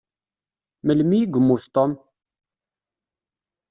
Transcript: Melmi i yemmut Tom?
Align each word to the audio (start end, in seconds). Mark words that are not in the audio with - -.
Melmi 0.85 1.17
i 1.21 1.25
yemmut 1.33 1.63
Tom? 1.75 1.91